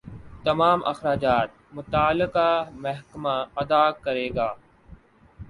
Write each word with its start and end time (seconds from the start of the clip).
تمام 0.45 0.79
اخراجات 0.85 1.49
متعلقہ 1.73 2.49
محکمہ 2.75 3.35
ادا 3.55 3.83
کرے 4.03 4.27
گا 4.35 4.49